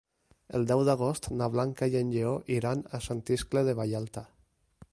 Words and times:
El 0.59 0.63
deu 0.69 0.79
d'agost 0.87 1.27
na 1.41 1.49
Blanca 1.55 1.89
i 1.93 1.99
en 1.99 2.09
Lleó 2.15 2.31
iran 2.55 2.81
a 2.99 3.03
Sant 3.09 3.21
Iscle 3.37 3.65
de 3.69 3.77
Vallalta. 3.81 4.25